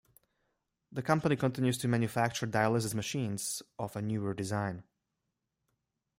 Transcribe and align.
The 0.91 1.03
company 1.03 1.35
continues 1.35 1.77
to 1.77 1.87
manufacture 1.87 2.47
dialysis 2.47 2.95
machines 2.95 3.61
of 3.77 3.95
a 3.95 4.01
newer 4.01 4.33
design. 4.33 4.81